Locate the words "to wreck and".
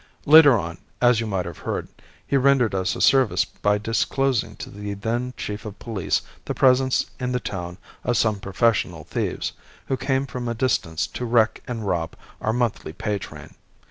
11.05-11.85